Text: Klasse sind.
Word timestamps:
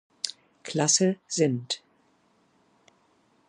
Klasse 0.63 1.17
sind. 1.27 1.83